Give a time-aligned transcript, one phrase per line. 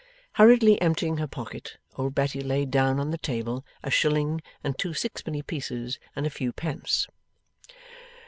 [0.33, 4.95] Hurriedly emptying her pocket, old Betty laid down on the table, a shilling, and two
[4.95, 7.05] sixpenny pieces, and a few pence.